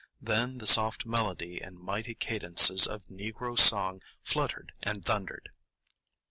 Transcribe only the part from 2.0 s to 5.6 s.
cadences of Negro song fluttered and thundered.